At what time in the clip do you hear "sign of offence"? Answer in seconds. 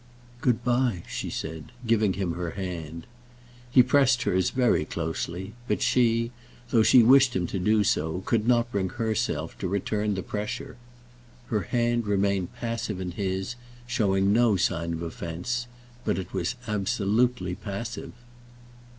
14.55-15.67